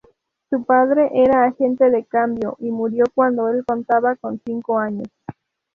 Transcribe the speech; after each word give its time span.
Su 0.49 0.63
padre 0.65 1.11
era 1.13 1.43
agente 1.45 1.91
de 1.91 2.03
cambio 2.05 2.55
y 2.57 2.71
murió 2.71 3.03
cuando 3.13 3.49
el 3.49 3.63
contaba 3.63 4.15
con 4.15 4.41
cinco 4.43 4.79
años. 4.79 5.07